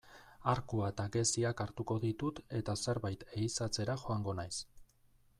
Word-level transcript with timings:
Arkua 0.51 0.87
eta 0.93 1.03
geziak 1.15 1.59
hartuko 1.65 1.97
ditut 2.05 2.41
eta 2.59 2.75
zerbait 2.85 3.27
ehizatzera 3.41 3.97
joango 4.05 4.35
naiz. 4.41 4.53